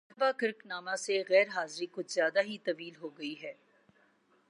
مرتبہ 0.03 0.31
کرک 0.39 0.65
نامہ 0.65 0.95
سے 0.97 1.21
غیر 1.29 1.47
حاضری 1.55 1.85
کچھ 1.91 2.13
زیادہ 2.13 2.41
ہی 2.43 2.57
طویل 2.65 2.95
ہوگئی 3.01 3.35
ہے 3.43 3.53